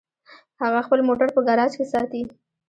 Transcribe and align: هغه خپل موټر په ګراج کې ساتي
هغه 0.61 0.79
خپل 0.85 0.99
موټر 1.07 1.27
په 1.35 1.41
ګراج 1.47 1.71
کې 1.79 1.85
ساتي 1.93 2.21